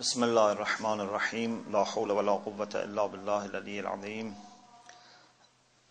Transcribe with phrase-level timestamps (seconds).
[0.00, 1.64] بسم الله الرحمن الرحيم.
[1.72, 4.34] لا حول ولا قوة إلا بالله العلي العظيم.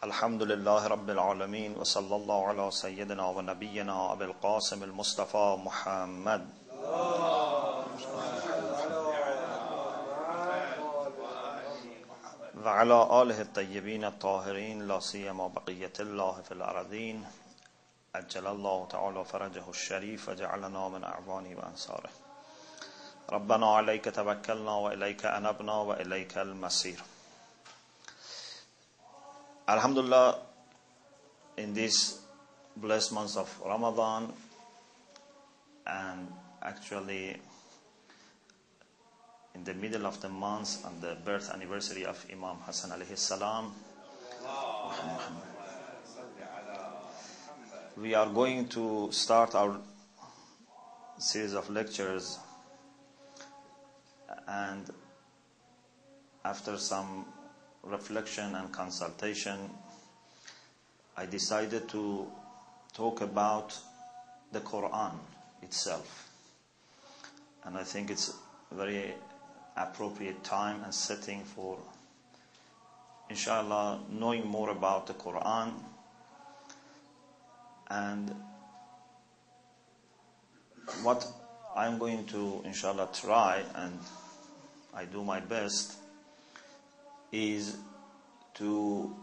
[0.03, 6.49] الحمد لله رب العالمين وصلى الله على سيدنا ونبينا أبي القاسم المصطفى محمد.
[12.65, 17.25] وعلى آله الطيبين الطاهرين لا سيما بقية الله في الأرضين
[18.15, 22.28] أجل الله تعالى فرجه الشريف وجعلنا من أعوانه وأنصاره.
[23.30, 27.00] ربنا عليك توكلنا وإليك أنبنا وإليك المصير
[29.66, 30.36] Alhamdulillah
[31.56, 32.20] in this
[32.76, 34.30] blessed month of Ramadan
[35.86, 36.28] and
[36.62, 37.36] actually
[39.54, 43.72] in the middle of the month on the birth anniversary of Imam Hassan alayhi salam
[47.96, 49.78] we are going to start our
[51.18, 52.38] series of lectures
[54.47, 54.89] and
[56.45, 57.25] after some
[57.83, 59.69] reflection and consultation,
[61.17, 62.27] I decided to
[62.93, 63.77] talk about
[64.51, 65.13] the Quran
[65.61, 66.29] itself.
[67.63, 68.33] And I think it's
[68.71, 69.13] a very
[69.75, 71.77] appropriate time and setting for,
[73.29, 75.73] inshallah, knowing more about the Quran
[77.89, 78.33] and
[81.03, 81.27] what
[81.75, 83.99] I'm going to, inshallah, try and
[84.99, 85.95] I do my best
[87.31, 87.77] is
[88.55, 89.15] to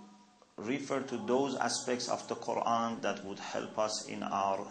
[0.56, 4.66] refer to those aspects of the Quran that would help us in our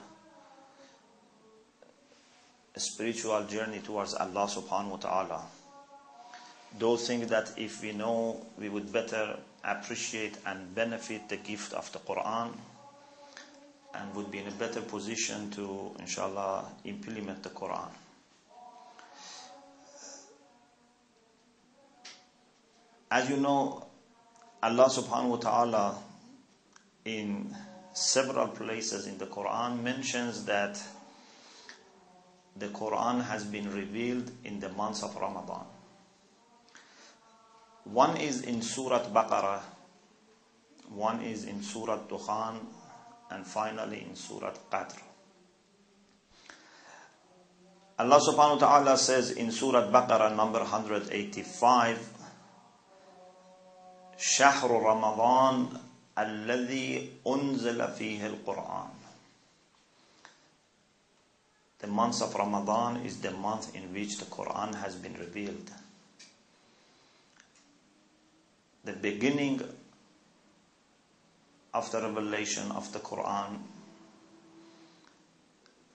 [2.76, 5.42] spiritual journey towards Allah subhanahu wa ta'ala.
[6.80, 11.92] Those things that if we know, we would better appreciate and benefit the gift of
[11.92, 12.50] the Quran
[13.94, 17.94] and would be in a better position to, inshallah, implement the Quran.
[23.12, 23.88] As you know,
[24.62, 25.98] Allah subhanahu wa ta'ala
[27.06, 27.56] in
[27.94, 30.82] several places in the Quran mentions that
[32.58, 35.66] the Quran has been revealed in the months of Ramadan.
[37.84, 39.62] One is in Surah Baqarah,
[40.90, 42.58] one is in Surah Dukhan,
[43.30, 44.98] and finally in Surah Qadr.
[48.00, 52.15] Allah subhanahu wa ta'ala says in Surah Baqarah number 185,
[54.17, 55.81] شهر رمضان
[56.19, 58.91] الذي أنزل فيه القرآن
[61.81, 65.71] The month of Ramadan is the month in which the Quran has been revealed.
[68.85, 69.63] The beginning
[71.73, 73.61] of the revelation of the Quran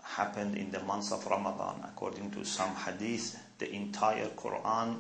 [0.03, 1.81] happened in the month of Ramadan.
[1.83, 4.97] According to some hadith, the entire Quran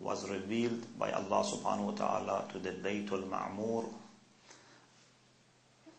[0.00, 3.86] was revealed by Allah subhanahu wa ta'ala to the Baytul Ma'mur,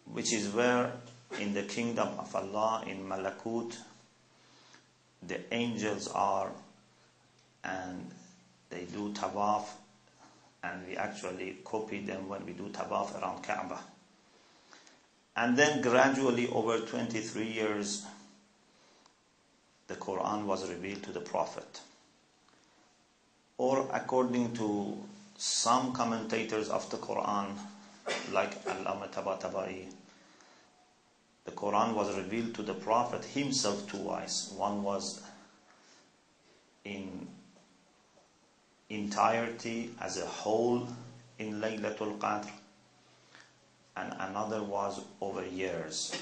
[0.06, 0.94] which is where
[1.40, 3.76] in the kingdom of Allah, in Malakut,
[5.22, 6.52] the angels are
[7.64, 8.10] and
[8.70, 9.66] they do tawaf
[10.64, 13.80] and we actually copy them when we do tawaf around Kaaba.
[15.36, 18.06] And then gradually over 23 years,
[19.88, 21.82] the Quran was revealed to the Prophet
[23.60, 24.98] or according to
[25.38, 27.58] some commentators of the Quran,
[28.32, 29.86] like Allama Tabatabai,
[31.44, 34.50] the Quran was revealed to the Prophet himself twice.
[34.56, 35.20] One was
[36.86, 37.28] in
[38.90, 40.88] entirety as a whole
[41.38, 42.50] in Laylatul Qadr,
[43.98, 46.18] and another was over years.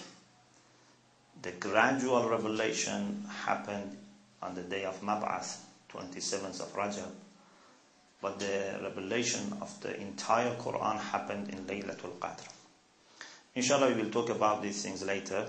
[1.43, 3.95] The gradual revelation happened
[4.41, 5.57] on the day of Mab'ath,
[5.93, 7.11] 27th of Rajab,
[8.20, 12.46] but the revelation of the entire Quran happened in Laylatul Qadr.
[13.54, 15.46] Inshallah, we will talk about these things later.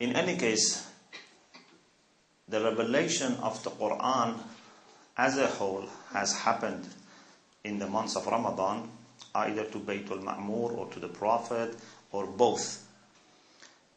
[0.00, 0.86] In any case,
[2.48, 4.38] the revelation of the Quran
[5.16, 6.86] as a whole has happened
[7.64, 8.88] in the months of Ramadan,
[9.34, 11.74] either to Baytul Ma'mur or to the Prophet
[12.12, 12.84] or both.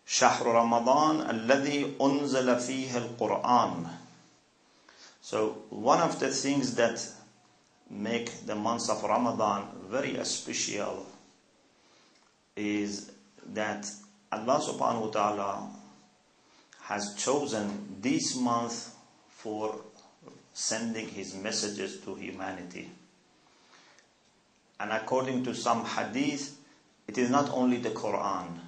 [0.07, 3.87] شهر رمضان الذي أنزل فيه القرآن
[5.26, 7.04] so one of the things that
[7.90, 11.04] make the months of Ramadan very special
[12.54, 13.10] is
[13.52, 13.90] that
[14.30, 15.70] Allah subhanahu wa ta'ala
[16.82, 18.94] has chosen this month
[19.26, 19.74] for
[20.54, 22.88] sending his messages to humanity.
[24.78, 26.56] And according to some hadith,
[27.08, 28.60] it is not only the Quran,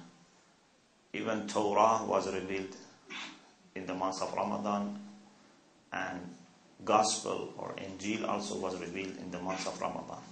[1.13, 2.75] even Torah was revealed
[3.75, 4.99] in the month of Ramadan
[5.93, 6.35] and
[6.84, 10.22] Gospel or Injil also was revealed in the month of Ramadan.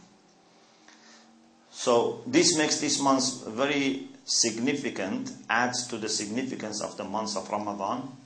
[1.71, 7.49] So this makes this month very significant, adds to the significance of the month of
[7.51, 8.17] Ramadan.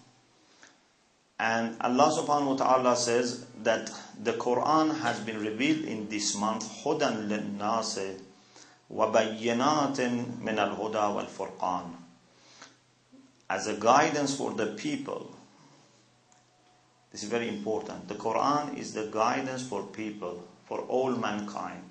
[1.38, 3.90] And Allah subhanahu wa ta'ala says that
[4.22, 8.18] the Quran has been revealed in this month, هُدًى لِلنَّاسِ
[8.92, 9.98] وَبَيِّنَاتٍ
[10.40, 11.90] مِنَ الْهُدَى وَالْفُرْقَانِ
[13.50, 15.36] As a guidance for the people.
[17.10, 18.08] This is very important.
[18.08, 21.84] The Quran is the guidance for people, for all mankind.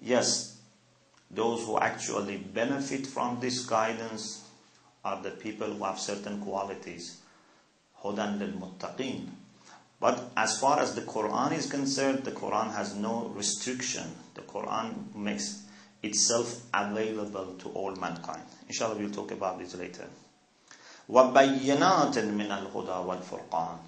[0.00, 0.58] Yes,
[1.30, 4.44] those who actually benefit from this guidance
[5.04, 7.18] are the people who have certain qualities.
[8.02, 9.28] Hudan lil muttaqeen.
[10.00, 14.04] But as far as the Quran is concerned, the Quran has no restriction.
[14.34, 15.62] The Quran makes
[16.02, 18.42] itself available to all mankind.
[18.68, 20.06] Inshallah, we'll talk about this later.
[21.10, 23.78] وَبَيِّنَاتٍ مِنَ الْهُدَى وَالْفُرْقَانِ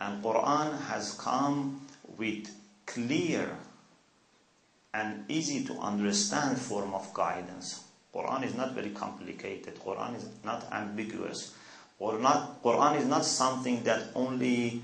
[0.00, 1.80] and Quran has come
[2.18, 2.50] with
[2.84, 3.56] clear
[4.92, 7.82] and easy to understand form of guidance.
[8.14, 9.78] Quran is not very complicated.
[9.78, 11.52] Quran is not ambiguous.
[11.98, 14.80] Or not, Quran is not something that only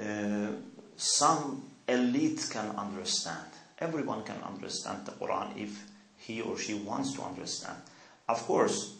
[0.00, 0.48] uh,
[0.96, 3.46] some elite can understand.
[3.78, 5.84] Everyone can understand the Quran if
[6.16, 7.78] he or she wants to understand.
[8.28, 8.94] Of course,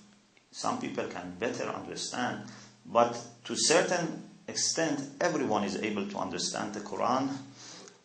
[0.53, 2.43] some people can better understand,
[2.85, 7.29] but to certain extent, everyone is able to understand the Quran,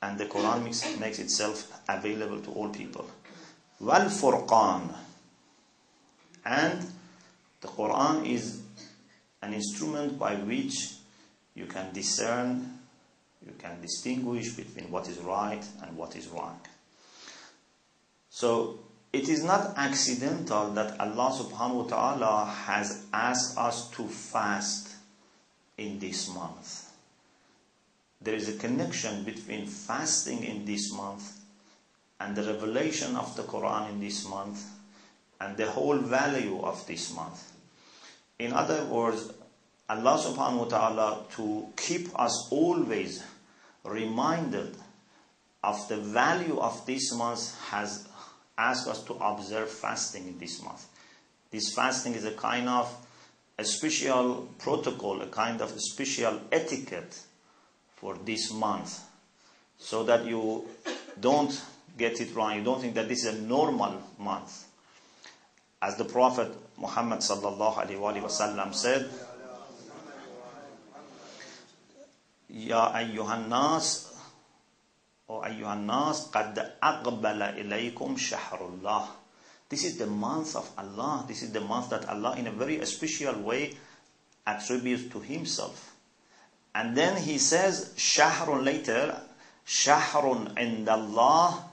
[0.01, 3.09] and the Quran makes, makes itself available to all people.
[3.79, 4.93] Wal Furqan,
[6.45, 6.85] and
[7.61, 8.61] the Quran is
[9.41, 10.95] an instrument by which
[11.55, 12.79] you can discern,
[13.45, 16.59] you can distinguish between what is right and what is wrong.
[18.29, 18.79] So
[19.13, 24.90] it is not accidental that Allah subhanahu wa ta'ala has asked us to fast
[25.77, 26.91] in this month.
[28.21, 31.39] There is a connection between fasting in this month
[32.19, 34.63] and the revelation of the Quran in this month
[35.39, 37.51] and the whole value of this month.
[38.37, 39.33] In other words,
[39.89, 43.23] Allah subhanahu wa ta'ala to keep us always
[43.83, 44.77] reminded
[45.63, 48.07] of the value of this month has
[48.57, 50.85] asked us to observe fasting in this month.
[51.49, 52.87] This fasting is a kind of
[53.61, 57.19] a special protocol, a kind of a special etiquette
[57.95, 58.99] for this month
[59.77, 60.65] so that you
[61.19, 61.61] don't
[61.95, 62.57] get it wrong.
[62.57, 64.65] You don't think that this is a normal month.
[65.79, 69.09] As the Prophet Muhammad sallallahu alaihi wasallam said,
[72.49, 74.11] Ya ayyuhan nas,
[75.27, 79.20] or ayyuhan nas, qad aqbala ilaykum shahrullah.
[79.71, 81.23] This is the month of Allah.
[81.29, 83.71] This is the month that Allah, in a very special way,
[84.45, 85.95] attributes to Himself.
[86.75, 89.17] And then He says, Shahrun later,
[89.65, 91.63] Shahrun indallah.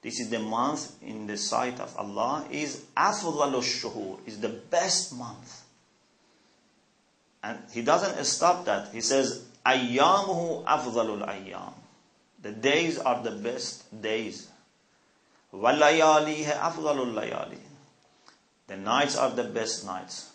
[0.00, 5.14] This is the month in the sight of Allah is afdalu shuhur, is the best
[5.14, 5.64] month.
[7.42, 8.94] And He doesn't stop that.
[8.94, 11.74] He says, Ayyamuhu afdalul ayyam.
[12.40, 14.48] The days are the best days.
[15.52, 16.46] Walayali
[18.66, 20.30] The nights are the best nights.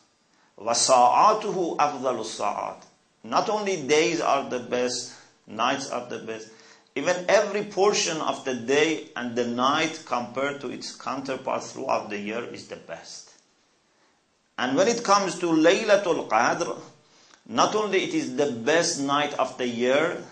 [0.60, 2.86] Wasa'atuhu sa'at.
[3.24, 5.14] Not only days are the best,
[5.48, 6.50] nights are the best.
[6.96, 12.20] Even every portion of the day and the night compared to its counterpart throughout the
[12.20, 13.32] year is the best.
[14.58, 16.80] And when it comes to Laylatul Qadr,
[17.48, 20.24] not only it is the best night of the year,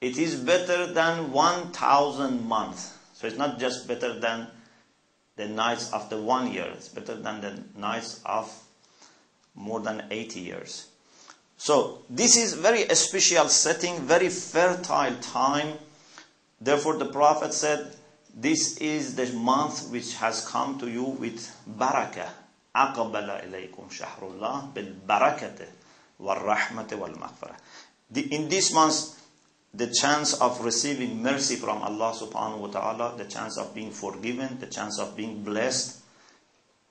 [0.00, 2.97] it is better than 1000 months.
[3.17, 4.47] So it's not just better than
[5.35, 8.51] the nights of the one year, it's better than the nights of
[9.55, 10.87] more than 80 years.
[11.57, 15.77] So this is very special setting, very fertile time.
[16.59, 17.95] Therefore the Prophet said,
[18.35, 22.29] this is the month which has come to you with barakah.
[22.75, 25.67] أقبل إليكم شهر الله بالبركة
[26.19, 27.55] والرحمة والمغفرة.
[28.31, 29.15] In this month,
[29.74, 34.58] the chance of receiving mercy from Allah subhanahu wa ta'ala, the chance of being forgiven,
[34.60, 36.00] the chance of being blessed,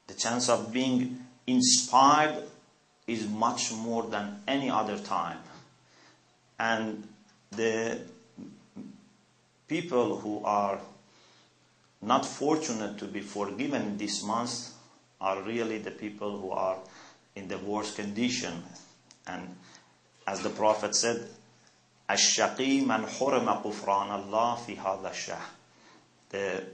[0.07, 2.43] the chance of being inspired
[3.07, 5.39] is much more than any other time.
[6.59, 7.07] And
[7.51, 7.99] the
[9.67, 10.79] people who are
[12.01, 14.73] not fortunate to be forgiven this month
[15.19, 16.77] are really the people who are
[17.35, 18.63] in the worst condition.
[19.25, 19.55] And
[20.27, 21.27] as the Prophet said,
[22.10, 25.48] الشقي من حرم غفران الله في هذا الشهر
[26.30, 26.64] The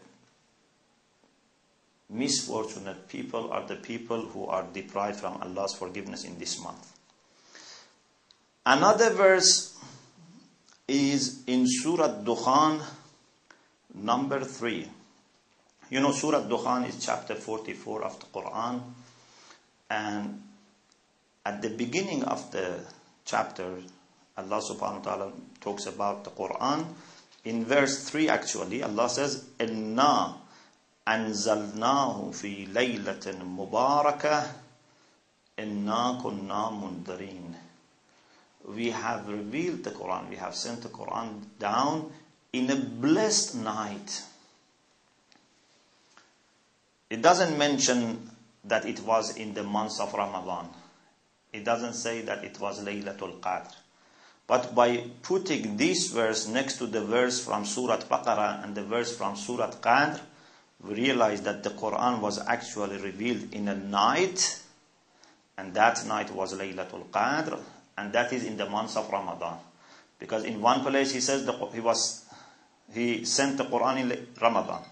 [2.10, 6.92] misfortunate people are the people who are deprived from Allah's forgiveness in this month.
[8.64, 9.76] Another verse
[10.86, 12.80] is in Surah Dukhan,
[13.94, 14.88] number 3.
[15.90, 18.80] You know, Surah Dukhan is chapter 44 of the Quran,
[19.90, 20.42] and
[21.44, 22.80] at the beginning of the
[23.24, 23.74] chapter,
[24.37, 26.85] Allah subhanahu wa ta'ala talks about the Quran.
[27.45, 29.45] In verse 3, actually, Allah says,
[31.05, 34.47] anzalnahu fi laylatin mubarakah,
[35.57, 37.53] inna kunna mundarin.
[38.65, 42.11] We have revealed the Quran, we have sent the Quran down
[42.53, 44.23] in a blessed night.
[47.09, 48.31] It doesn't mention
[48.63, 50.69] that it was in the month of Ramadan.
[51.51, 53.75] It doesn't say that it was Laylatul Qadr.
[54.53, 59.17] But by putting this verse next to the verse from Surah Baqarah and the verse
[59.17, 60.19] from Surah Qadr,
[60.83, 64.61] we realize that the Quran was actually revealed in a night,
[65.57, 67.57] and that night was Laylatul Qadr,
[67.97, 69.57] and that is in the month of Ramadan.
[70.19, 72.23] Because in one place he says the, he was
[72.93, 74.83] he sent the Quran in Ramadan.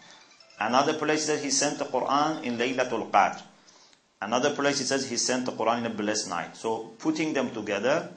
[0.60, 3.44] Another place says he sent the Quran in Laylatul Qadr.
[4.24, 6.58] Another place he says he sent the Quran in a blessed night.
[6.58, 8.10] So putting them together,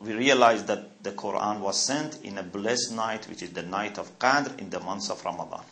[0.00, 3.98] we realize that the Quran was sent in a blessed night, which is the night
[3.98, 5.62] of Qadr in the month of Ramadan.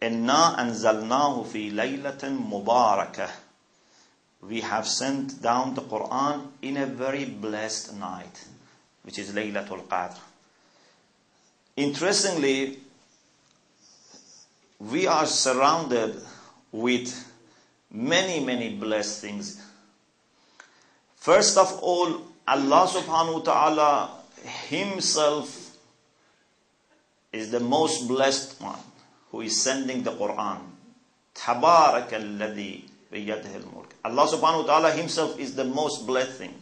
[0.00, 3.30] إِنَّا أَنزَلْنَاهُ فِي لَيْلَةٍ مُبَارَكَةٍ
[4.42, 8.46] We have sent down the Quran in a very blessed night,
[9.02, 10.16] which is Laylatul Qadr.
[11.76, 12.78] Interestingly,
[14.78, 16.22] we are surrounded
[16.72, 17.30] with
[17.90, 19.62] many, many blessed things.
[21.16, 24.10] First of all, Allah subhanahu wa ta'ala
[24.68, 25.76] Himself
[27.32, 28.78] is the most blessed one
[29.30, 30.58] who is sending the Quran.
[31.34, 33.92] تبارك الذي بيده الملك.
[34.04, 36.54] Allah subhanahu wa ta'ala Himself is the most blessed thing.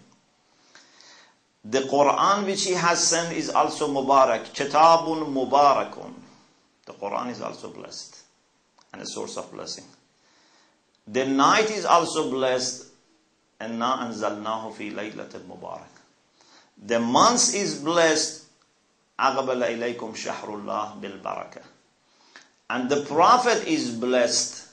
[1.65, 4.53] The Quran which He has sent is also Mubarak.
[4.55, 6.13] Kitabun Mubarakun.
[6.87, 8.17] The Quran is also blessed
[8.93, 9.85] and a source of blessing.
[11.07, 12.87] The night is also blessed.
[13.61, 15.91] and أنزلناه في ليلة المبارك.
[16.87, 18.45] The month is blessed.
[19.19, 21.63] أقبل إليكم شهر الله بالبركة.
[22.71, 24.69] And the Prophet is blessed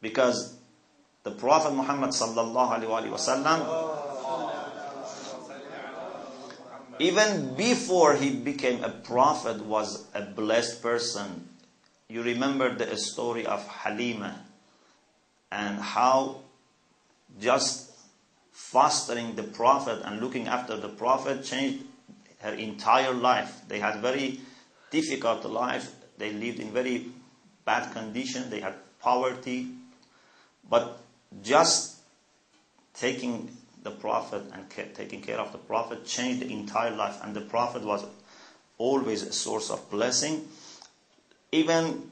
[0.00, 0.56] because
[1.22, 3.98] the Prophet Muhammad sallallahu alaihi wasallam
[6.98, 11.48] even before he became a prophet was a blessed person
[12.08, 14.40] you remember the story of Halima
[15.50, 16.40] and how
[17.39, 17.91] just
[18.51, 21.83] fostering the Prophet and looking after the Prophet changed
[22.39, 23.61] her entire life.
[23.67, 24.39] They had very
[24.91, 25.91] difficult life.
[26.17, 27.07] They lived in very
[27.65, 28.49] bad condition.
[28.49, 29.67] They had poverty.
[30.69, 30.99] But
[31.43, 31.97] just
[32.93, 37.17] taking the Prophet and taking care of the Prophet changed the entire life.
[37.23, 38.05] And the Prophet was
[38.77, 40.47] always a source of blessing.
[41.51, 42.09] Even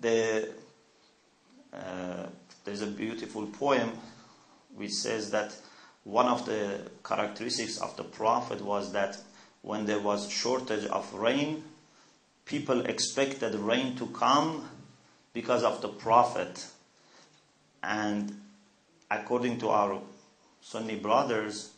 [0.00, 0.48] the
[1.72, 2.26] uh,
[2.64, 3.92] there's a beautiful poem
[4.74, 5.54] which says that
[6.04, 9.18] one of the characteristics of the prophet was that
[9.62, 11.62] when there was shortage of rain,
[12.44, 14.68] people expected rain to come
[15.32, 16.66] because of the prophet.
[17.82, 18.40] And
[19.10, 20.00] according to our
[20.62, 21.72] Sunni brothers,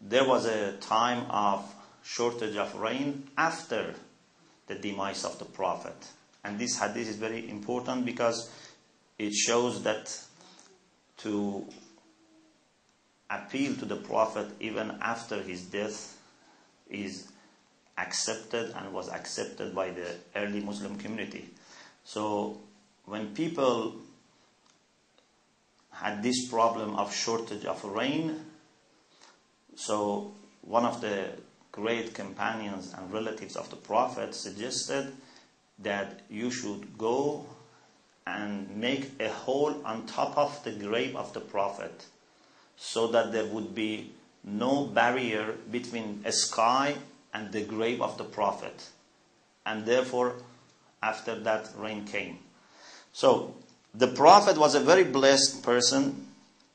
[0.00, 1.64] there was a time of
[2.02, 3.94] shortage of rain after
[4.66, 5.96] the demise of the Prophet.
[6.44, 8.50] And this hadith is very important because
[9.18, 10.18] it shows that
[11.18, 11.66] to
[13.30, 16.18] appeal to the Prophet even after his death
[16.90, 17.28] is
[17.96, 21.48] accepted and was accepted by the early Muslim community.
[22.04, 22.60] So
[23.06, 23.96] when people
[25.90, 28.44] had this problem of shortage of rain,
[29.76, 31.28] so one of the
[31.72, 35.12] great companions and relatives of the Prophet suggested
[35.78, 37.46] that you should go
[38.26, 42.06] and make a hole on top of the grave of the Prophet
[42.76, 44.12] so that there would be
[44.42, 46.94] no barrier between a sky
[47.32, 48.88] and the grave of the Prophet.
[49.66, 50.36] And therefore,
[51.02, 52.38] after that, rain came.
[53.12, 53.54] So,
[53.94, 56.26] the Prophet was a very blessed person.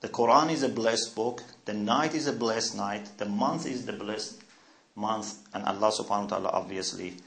[0.02, 1.44] The Quran is a blessed book.
[1.66, 3.10] The night is a blessed night.
[3.18, 4.42] The month is the blessed
[4.96, 7.18] month, and Allah subhanahu wa ta'ala obviously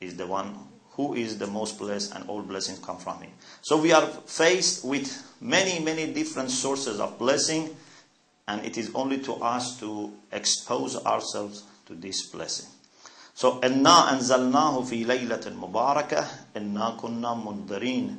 [0.00, 0.56] is the one
[0.99, 3.31] who is the most blessed and all blessings come from him.
[3.61, 5.11] So we are faced with
[5.41, 7.75] many, many different sources of blessing,
[8.47, 12.69] and it is only to us to expose ourselves to this blessing.
[13.33, 18.15] So, إِنَّا أَنزَلْنَاهُ فِي لَيْلَةٍ مُبَارَكَةٍ إِنَّا كُنَّا مُنذَرِينَ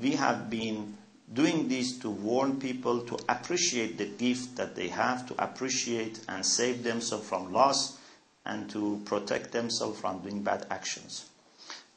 [0.00, 0.96] We have been
[1.32, 6.46] doing this to warn people to appreciate the gift that they have, to appreciate and
[6.46, 7.98] save themselves from loss,
[8.44, 11.26] and to protect themselves from doing bad actions.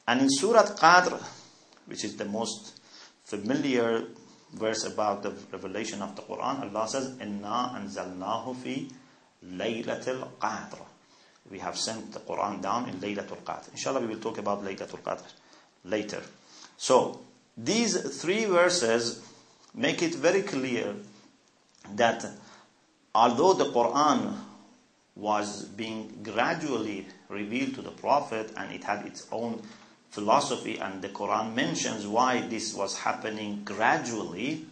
[0.07, 1.23] And in Surah Qadr,
[1.87, 2.81] which is the most
[3.25, 4.05] familiar
[4.53, 8.89] verse about the revelation of the Quran, Allah says, Inna anzalnahu fi
[9.45, 10.79] laylatil qadr.
[11.51, 13.71] We have sent the Quran down in Laylatul Qadr.
[13.73, 15.25] Inshallah, we will talk about Laylatul Qadr
[15.85, 16.23] later.
[16.77, 17.21] So,
[17.57, 19.23] these three verses
[19.75, 20.95] make it very clear
[21.97, 22.25] that
[23.15, 24.37] although the Quran
[25.17, 29.61] was being gradually revealed to the Prophet and it had its own
[30.11, 34.67] philosophy, and the Quran mentions why this was happening gradually,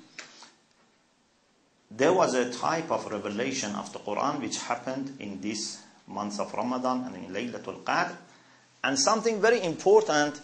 [1.90, 6.52] there was a type of revelation of the Quran which happened in this month of
[6.52, 8.14] Ramadan and in Laylatul Qadr.
[8.85, 10.40] And something very important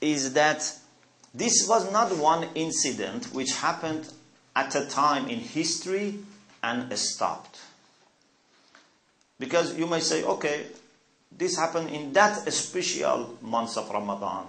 [0.00, 0.72] is that
[1.34, 4.12] this was not one incident which happened
[4.54, 6.18] at a time in history
[6.62, 7.58] and stopped.
[9.38, 10.66] Because you may say, okay,
[11.30, 14.46] this happened in that special month of Ramadan.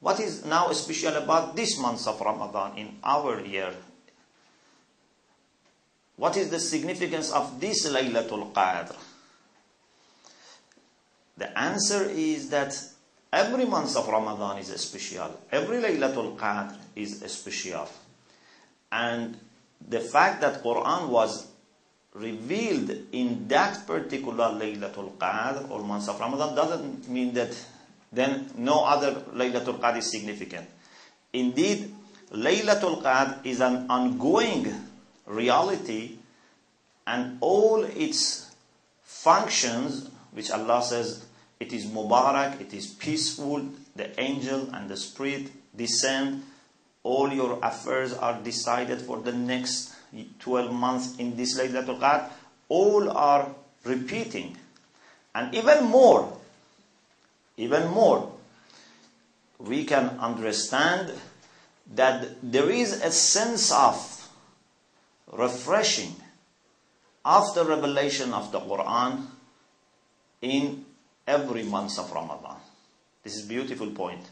[0.00, 3.72] What is now special about this month of Ramadan in our year?
[6.16, 8.96] What is the significance of this Laylatul Qadr?
[11.36, 12.76] The answer is that
[13.32, 15.40] every month of Ramadan is special.
[15.50, 17.88] Every Laylatul Qadr is special.
[18.90, 19.38] And
[19.88, 21.46] the fact that Quran was
[22.14, 27.56] revealed in that particular Laylatul Qadr or month of Ramadan doesn't mean that
[28.12, 30.68] then no other Laylatul Qadr is significant.
[31.32, 31.94] Indeed,
[32.32, 34.72] Laylatul Qadr is an ongoing
[35.26, 36.18] reality
[37.06, 38.50] and all its
[39.02, 41.24] functions, which Allah says
[41.60, 43.66] it is Mubarak, it is peaceful,
[43.96, 46.44] the angel and the spirit descend,
[47.02, 49.91] all your affairs are decided for the next
[50.40, 52.30] 12 months in this Laylatul Qadr,
[52.68, 53.48] all are
[53.84, 54.56] repeating.
[55.34, 56.36] And even more,
[57.56, 58.32] even more,
[59.58, 61.12] we can understand
[61.94, 64.28] that there is a sense of
[65.32, 66.14] refreshing
[67.24, 69.26] after revelation of the Quran
[70.42, 70.84] in
[71.26, 72.56] every month of Ramadan.
[73.22, 74.22] This is beautiful point.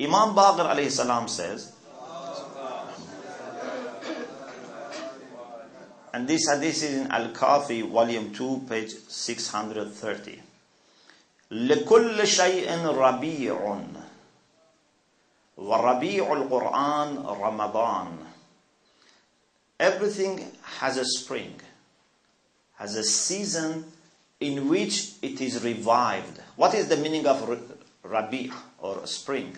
[0.00, 1.73] Imam Baqir alayhi salam says,
[6.13, 10.41] And this hadith is in Al-Kafi, volume 2, page 630.
[11.51, 13.81] لكل شيء ربيع
[15.57, 18.17] وربيع القرآن رمضان
[19.79, 21.59] Everything has a spring,
[22.75, 23.85] has a season
[24.41, 26.41] in which it is revived.
[26.57, 27.65] What is the meaning of
[28.03, 29.55] rabi' or spring?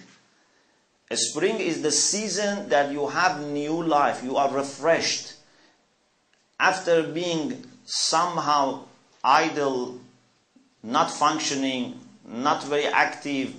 [1.09, 5.33] A spring is the season that you have new life, you are refreshed
[6.58, 8.84] after being somehow
[9.22, 10.00] idle,
[10.82, 13.54] not functioning, not very active,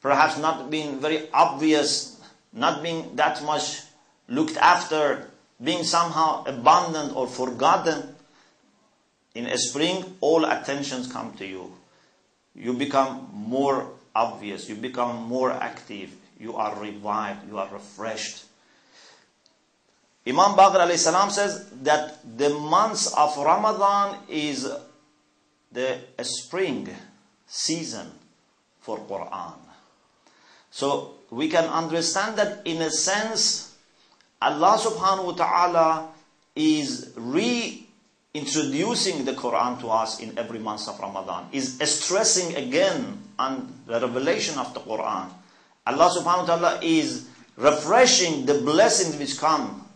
[0.00, 2.20] perhaps not being very obvious,
[2.52, 3.82] not being that much
[4.28, 5.28] looked after,
[5.62, 8.14] being somehow abandoned or forgotten,
[9.34, 11.72] in a spring, all attentions come to you.
[12.54, 18.44] You become more obvious, you become more active, you are revived, you are refreshed.
[20.28, 24.68] Imam Baqir alayhi salam says that the months of Ramadan is
[25.72, 26.86] the spring
[27.46, 28.10] season
[28.80, 29.54] for Quran.
[30.70, 33.74] So we can understand that in a sense,
[34.42, 36.08] Allah subhanahu wa ta'ala
[36.54, 43.72] is reintroducing the Quran to us in every month of Ramadan, is stressing again on
[43.86, 45.32] the revelation of the Quran.
[45.86, 49.87] Allah subhanahu wa ta'ala is refreshing the blessings which come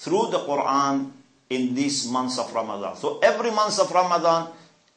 [0.00, 1.12] through the Quran
[1.50, 2.96] in these months of Ramadan.
[2.96, 4.48] So every month of Ramadan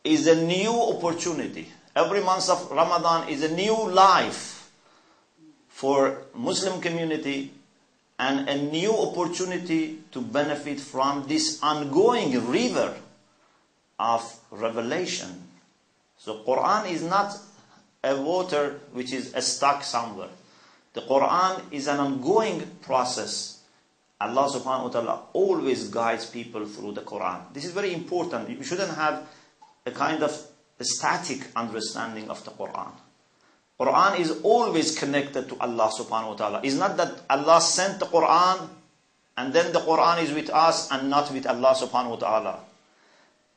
[0.04, 1.68] is a new opportunity.
[1.94, 4.72] Every month of Ramadan is a new life
[5.68, 7.52] for Muslim community
[8.18, 12.96] and a new opportunity to benefit from this ongoing river
[14.00, 15.44] of revelation.
[16.18, 17.36] So Quran is not
[18.06, 20.32] a water which is stuck somewhere.
[20.94, 23.53] The Quran is an ongoing process
[24.22, 27.54] Allah subhanahu wa ta'ala always guides people through the Quran.
[27.54, 28.50] This is very important.
[28.50, 29.28] You shouldn't have
[29.86, 30.32] a kind of
[30.82, 32.92] static understanding of the Quran.
[33.80, 36.62] Quran is always connected to Allah subhanahu wa ta'ala.
[36.64, 38.70] It's not that Allah sent the Quran
[39.36, 42.60] and then the Quran is with us and not with Allah subhanahu wa ta'ala.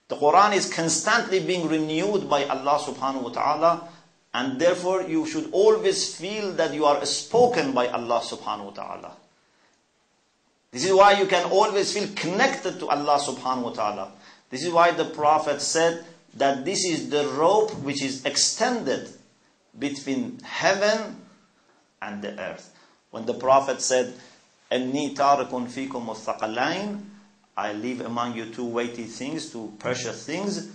[0.09, 3.89] The Quran is constantly being renewed by Allah subhanahu wa ta'ala
[4.33, 9.11] and therefore you should always feel that you are spoken by Allah subhanahu wa ta'ala.
[10.76, 14.12] This is why you can always feel connected to Allah subhanahu wa ta'ala.
[14.50, 16.06] This is why the Prophet said
[16.36, 19.10] that this is the rope which is extended
[19.78, 21.18] between heaven
[22.02, 22.74] and the earth.
[23.12, 24.14] When the Prophet said,
[24.72, 27.02] أَنِّي تَارِكٌ فِيكُمْ الثَّقَلَيْنِ
[27.58, 30.70] I leave among you two weighty things, two precious things.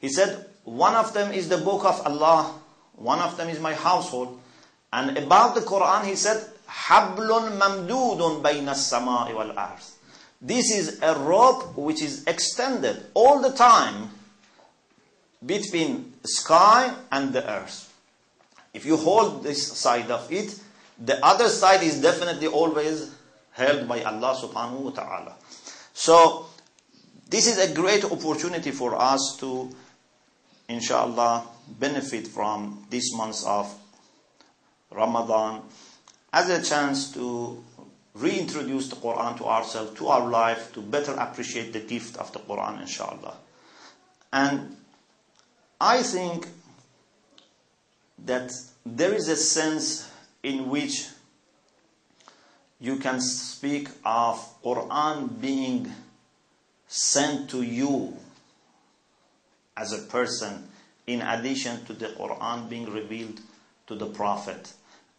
[0.00, 2.54] He said, one of them is the book of Allah,
[2.96, 4.40] one of them is my household.
[4.92, 9.90] And about the Quran, he said, حَبْلٌ مَمْدُودٌ بَيْنَ السَّمَاءِ وَالْأَرْضِ
[10.40, 14.10] This is a rope which is extended all the time
[15.44, 17.92] between sky and the earth.
[18.72, 20.58] If you hold this side of it,
[20.98, 23.10] the other side is definitely always
[23.52, 25.34] held by Allah subhanahu wa ta'ala.
[25.92, 26.46] So,
[27.28, 29.70] this is a great opportunity for us to,
[30.68, 31.46] inshallah,
[31.78, 33.72] benefit from this month of
[34.90, 35.62] Ramadan
[36.37, 37.63] as a chance to
[38.13, 42.37] reintroduce the Quran to ourselves, to our life, to better appreciate the gift of the
[42.37, 43.35] Quran, inshallah.
[44.31, 44.77] And
[45.81, 46.47] I think
[48.23, 48.51] that
[48.85, 50.07] there is a sense
[50.43, 51.07] in which
[52.79, 55.91] you can speak of Quran being
[56.87, 58.15] sent to you
[59.75, 60.69] as a person
[61.07, 63.39] in addition to the Quran being revealed
[63.87, 64.73] to the Prophet.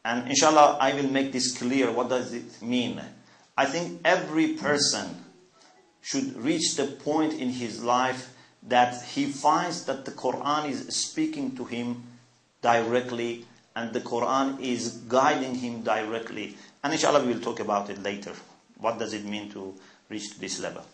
[0.09, 1.92] And inshallah, I will make this clear.
[1.92, 2.99] What does it mean?
[3.59, 5.23] I think every person
[6.01, 11.55] should reach the point in his life that he finds that the Quran is speaking
[11.57, 12.05] to him
[12.62, 13.44] directly
[13.77, 16.57] and the Quran is guiding him directly.
[16.83, 18.33] And inshallah, we will talk about it later.
[18.79, 19.75] What does it mean to
[20.09, 20.87] reach this level?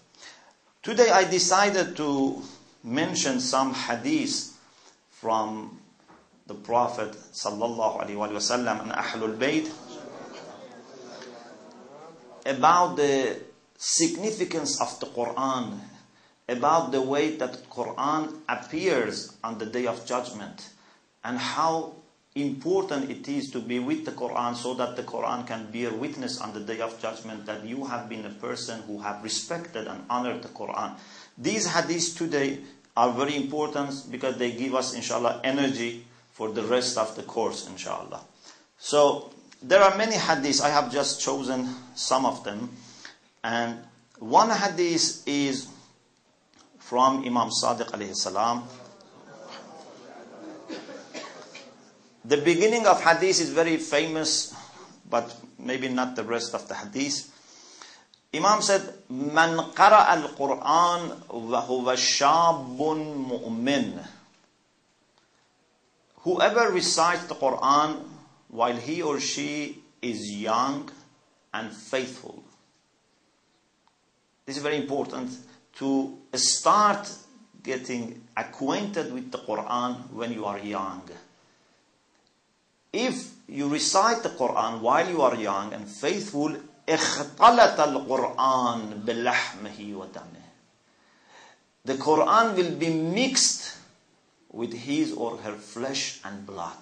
[0.82, 2.42] Today, I decided to
[2.82, 4.58] mention some hadith
[5.12, 5.78] from
[6.46, 9.70] the Prophet sallallahu alaihi wasallam and Ahlul Bayt
[12.46, 13.40] about the
[13.76, 15.80] significance of the Quran,
[16.48, 20.68] about the way that Quran appears on the day of judgment,
[21.24, 21.94] and how
[22.34, 26.40] important it is to be with the Quran so that the Quran can bear witness
[26.40, 30.04] on the day of judgment that you have been a person who have respected and
[30.10, 30.96] honored the Quran.
[31.38, 32.58] These hadiths today
[32.96, 36.04] are very important because they give us, inshallah, energy
[36.34, 38.20] for the rest of the course, inshallah.
[38.76, 39.30] So,
[39.62, 40.60] there are many hadiths.
[40.60, 42.70] I have just chosen some of them.
[43.42, 43.78] And
[44.18, 45.68] one hadith is
[46.80, 48.64] from Imam Sadiq alayhi salam.
[52.24, 54.54] The beginning of hadith is very famous,
[55.08, 57.30] but maybe not the rest of the hadith.
[58.34, 64.04] Imam said, "Man qara al-Quran wa huwa shabun mu'min."
[66.23, 68.03] Whoever recites the Quran
[68.49, 70.89] while he or she is young
[71.53, 72.43] and faithful.
[74.45, 75.31] This is very important
[75.77, 77.09] to start
[77.63, 81.03] getting acquainted with the Quran when you are young.
[82.91, 86.55] If you recite the Quran while you are young and faithful,
[86.89, 90.41] اختلط القرآن بلحمه ودمه.
[91.85, 93.77] The Quran will be mixed
[94.54, 96.76] with his or her flesh and blood.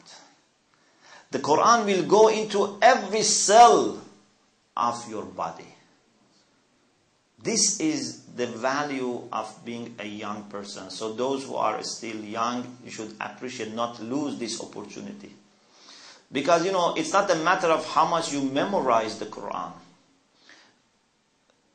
[1.30, 4.02] The Quran will go into every cell
[4.76, 5.74] of your body.
[7.42, 10.90] This is the value of being a young person.
[10.90, 15.34] So those who are still young, you should appreciate, not lose this opportunity.
[16.30, 19.72] Because you know, it's not a matter of how much you memorize the Quran.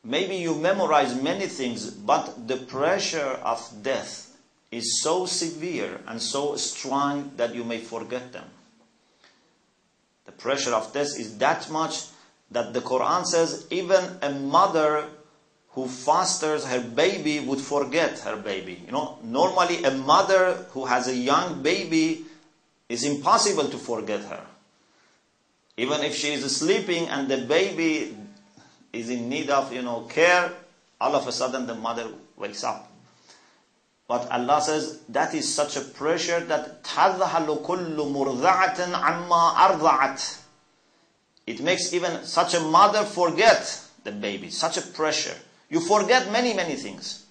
[0.04, 4.27] Maybe you memorize many things, but the pressure of death
[4.72, 8.46] is so severe and so strong that you may forget them.
[10.26, 12.04] The pressure of this is that much
[12.52, 15.06] that the Quran says even a mother
[15.70, 18.82] who fosters her baby would forget her baby.
[18.86, 22.24] You know, normally a mother who has a young baby
[22.90, 24.44] is impossible to forget her.
[25.78, 28.18] Even if she is sleeping and the baby
[28.92, 30.52] is in need of, you know, care,
[31.00, 32.92] all of a sudden the mother wakes up.
[34.09, 40.39] But Allah says that is such a pressure that تَذْهَلُ كُلُّ مُرْضَعَةٍ عَمَّا أَرْضَعَتْ
[41.47, 44.51] It makes even such a mother forget the baby.
[44.51, 45.37] Such a pressure.
[45.71, 47.25] You forget many, many things.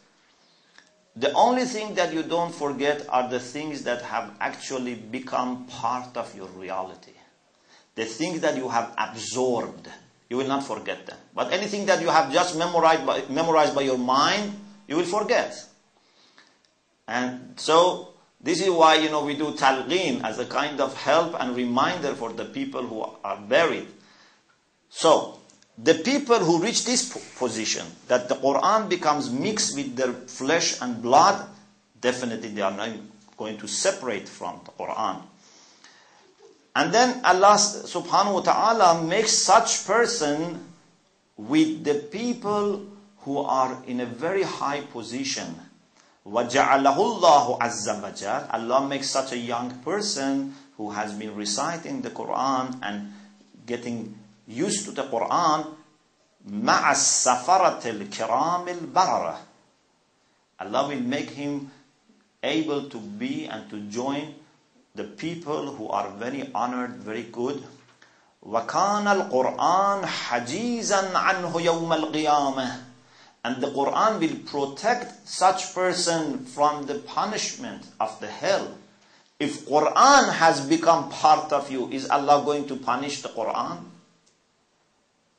[1.15, 6.15] The only thing that you don't forget are the things that have actually become part
[6.15, 7.11] of your reality.
[7.95, 9.89] The things that you have absorbed,
[10.29, 11.17] you will not forget them.
[11.35, 15.53] But anything that you have just memorized by, memorized by your mind, you will forget.
[17.08, 21.34] And so, this is why, you know, we do talqeen as a kind of help
[21.40, 23.88] and reminder for the people who are buried.
[24.88, 25.40] So,
[25.78, 31.02] the people who reach this position, that the Quran becomes mixed with their flesh and
[31.02, 31.46] blood,
[32.00, 32.90] definitely they are not
[33.36, 35.22] going to separate from the Quran.
[36.74, 40.60] And then Allah subhanahu wa ta'ala makes such person
[41.36, 42.86] with the people
[43.20, 45.65] who are in a very high position.
[46.25, 52.11] وَجَعَلَهُ اللَّهُ عَزَّ وَجَلَ Allah makes such a young person who has been reciting the
[52.11, 53.13] Quran and
[53.65, 55.65] getting used to the Quran
[56.49, 59.37] مَعَ السَّفَرَةِ الْكِرَامِ الْبَرَرَةِ
[60.59, 61.71] Allah will make him
[62.43, 64.33] able to be and to join
[64.93, 67.63] the people who are very honored, very good.
[68.45, 72.84] وَكَانَ الْقُرْآنَ حَجِيزًا عَنْهُ يَوْمَ الْقِيَامَةِ
[73.46, 78.74] and the Quran will protect such person from the punishment of the hell.
[79.38, 83.84] If Quran has become part of you, is Allah going to punish the Quran?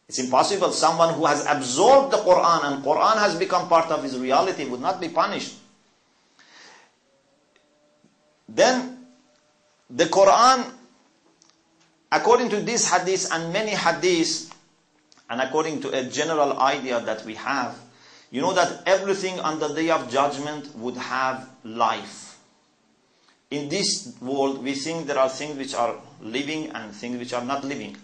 [0.08, 0.72] It's impossible.
[0.72, 4.80] Someone who has absorbed the Quran and Quran has become part of his reality would
[4.80, 5.56] not be punished.
[8.48, 9.06] Then
[9.89, 10.72] the Quran,
[12.10, 14.54] according to this hadith and many hadiths,
[15.30, 17.78] and according to a general idea that we have,
[18.31, 22.38] you know that everything on the day of judgment would have life.
[23.51, 27.44] In this world, we think there are things which are living and things which are
[27.44, 27.96] not living.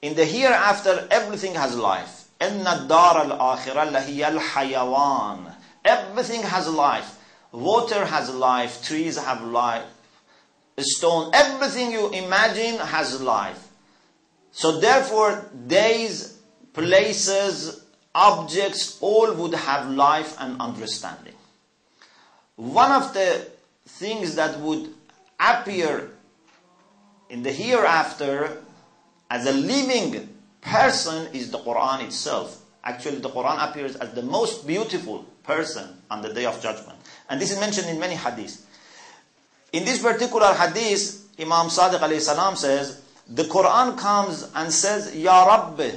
[0.00, 2.24] In the hereafter, everything has life.
[2.40, 5.54] إن الدار الآخرة لهي الحيوان.
[5.84, 7.18] Everything has life.
[7.52, 9.84] Water has life, trees have life,
[10.78, 13.68] stone, everything you imagine has life.
[14.50, 16.38] So therefore, days,
[16.72, 21.35] places, objects, all would have life and understanding.
[22.55, 23.47] One of the
[23.87, 24.93] things that would
[25.39, 26.11] appear
[27.29, 28.63] in the hereafter
[29.29, 30.29] as a living
[30.61, 32.61] person is the Quran itself.
[32.83, 36.97] Actually, the Quran appears as the most beautiful person on the day of judgment.
[37.29, 38.61] And this is mentioned in many hadiths.
[39.71, 45.91] In this particular hadith, Imam Sadiq salam says, the Quran comes and says, Ya Rabbi,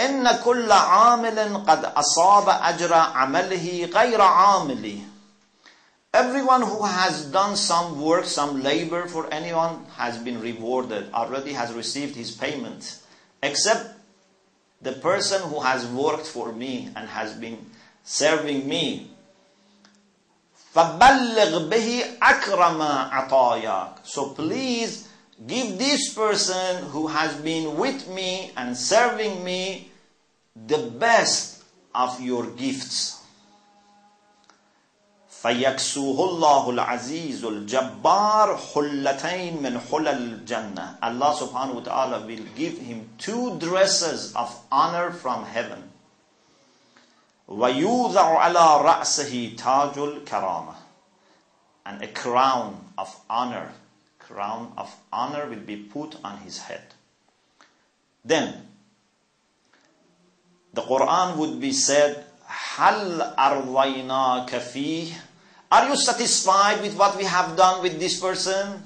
[0.00, 4.98] إن كل عامل قد أصاب أجر عمله غير عاملي
[6.14, 11.72] Everyone who has done some work, some labor for anyone has been rewarded, already has
[11.72, 12.98] received his payment.
[13.42, 13.96] Except
[14.82, 17.64] the person who has worked for me and has been
[18.04, 19.10] serving me.
[20.74, 25.05] فَبَلِّغْ بِهِ أَكْرَمَ عَطَايَاكَ So please
[25.46, 29.90] give this person who has been with me and serving me
[30.54, 31.62] the best
[31.94, 33.18] of your gifts.
[35.42, 43.08] فيكسوه الله العزيز الجبار حلتين من حلل الجنة Allah subhanahu wa ta'ala will give him
[43.18, 45.90] two dresses of honor from heaven
[47.48, 50.74] ويوضع على رأسه تاج الكرامة
[51.86, 53.72] and a crown of honor
[54.26, 56.94] crown of honor will be put on his head
[58.24, 58.68] then
[60.72, 62.24] the Quran would be said
[62.76, 65.12] هل أرضيناك فيه
[65.72, 68.84] Are you satisfied with what we have done with this person?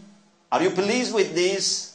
[0.52, 1.92] Are you pleased with this?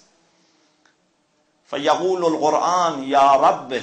[1.72, 3.82] فيقول القرآن يا رب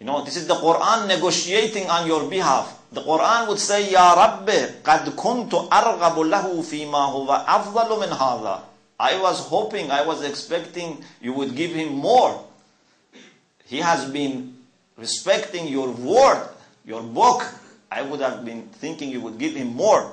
[0.00, 2.78] You know, this is the Quran negotiating on your behalf.
[2.92, 4.48] The Quran would say, يا رب
[4.84, 8.62] قد كنت أرغب له فيما هو أفضل من هذا.
[9.00, 12.44] I was hoping, I was expecting you would give him more.
[13.66, 14.56] He has been
[14.96, 16.48] respecting your word,
[16.84, 17.46] your book.
[17.92, 20.12] I would have been thinking you would give him more.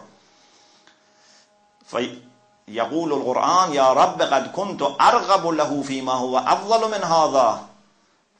[1.90, 7.66] فيقول القرآن يا رب قد كنت أرغب له فيما هو أفضل من هذا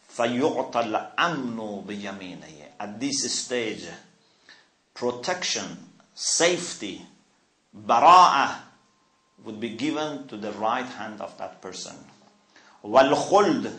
[0.10, 3.88] فيعطى الأمن بيمينه At this stage,
[5.00, 5.78] protection,
[6.14, 7.06] safety,
[7.76, 8.56] bara'ah
[9.44, 11.96] would be given to the right hand of that person.
[12.84, 13.72] والخلد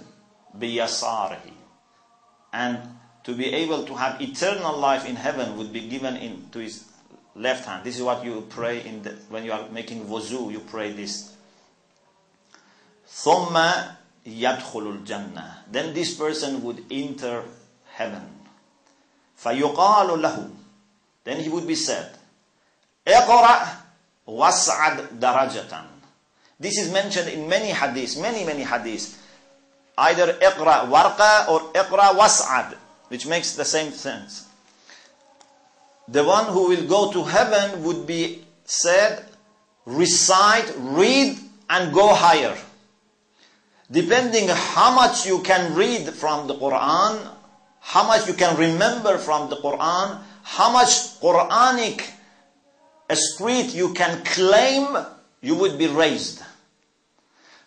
[0.58, 1.52] بيساره
[2.52, 6.60] And to be able to have eternal life in heaven would be given in to
[6.60, 6.84] his
[7.34, 7.84] left hand.
[7.84, 10.52] This is what you pray in the, when you are making wuzu.
[10.52, 11.32] You pray this.
[13.08, 13.56] ثم
[14.26, 15.54] يدخل الجنة.
[15.70, 17.44] Then this person would enter
[17.94, 18.22] heaven.
[19.36, 20.50] فيقال له.
[21.24, 22.16] Then he would be said,
[23.06, 23.66] اقرأ
[24.26, 25.84] واسعد درجة.
[26.58, 29.16] This is mentioned in many hadiths, many many hadiths.
[29.98, 32.76] Either اقرأ ورقة or اقرأ واسعد
[33.08, 34.46] which makes the same sense.
[36.08, 39.24] The one who will go to heaven would be said,
[39.84, 41.38] recite, read,
[41.70, 42.56] and go higher.
[43.90, 47.30] depending how much you can read from the Quran,
[47.80, 52.02] how much you can remember from the Quran, how much Quranic
[53.12, 54.96] spirit you can claim,
[55.40, 56.42] you would be raised.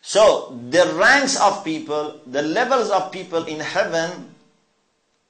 [0.01, 4.35] So the ranks of people, the levels of people in heaven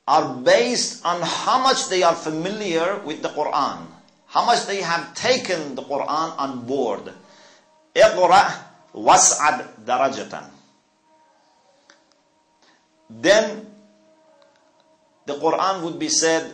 [0.08, 3.86] are based on how much they are familiar with the Quran,
[4.28, 7.13] how much they have taken the Quran on board.
[7.95, 8.52] اقرأ
[8.93, 10.50] واسعد درجة.
[13.10, 13.67] Then
[15.26, 16.54] the Quran would be said,